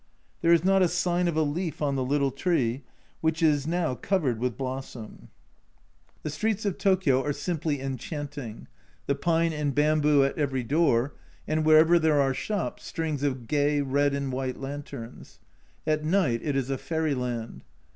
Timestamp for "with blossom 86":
4.39-5.27